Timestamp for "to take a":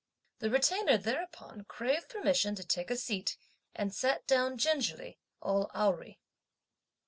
2.55-2.97